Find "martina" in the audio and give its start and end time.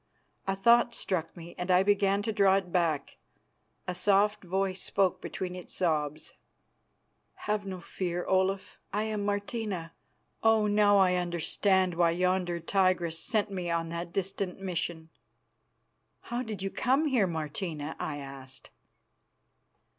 9.23-9.93, 17.27-17.95